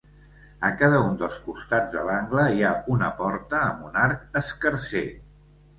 A 0.69 0.71
cada 0.77 1.01
un 1.09 1.19
dels 1.19 1.35
costats 1.49 1.93
de 1.97 2.07
l'angle 2.09 2.47
hi 2.57 2.67
ha 2.71 2.75
una 2.97 3.11
porta 3.21 3.61
amb 3.71 3.87
un 3.93 4.05
arc 4.09 4.43
escarser. 4.45 5.07